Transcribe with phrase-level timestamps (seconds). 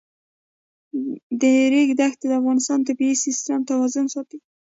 [1.39, 1.41] د
[1.73, 4.37] ریګ دښتې د افغانستان د طبعي سیسټم توازن ساتي.